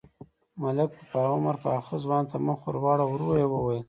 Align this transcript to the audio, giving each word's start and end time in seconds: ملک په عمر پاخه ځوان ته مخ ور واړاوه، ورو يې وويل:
ملک 0.61 0.91
په 1.11 1.19
عمر 1.33 1.55
پاخه 1.63 1.95
ځوان 2.03 2.23
ته 2.31 2.37
مخ 2.47 2.59
ور 2.65 2.77
واړاوه، 2.83 3.11
ورو 3.13 3.29
يې 3.39 3.45
وويل: 3.49 3.79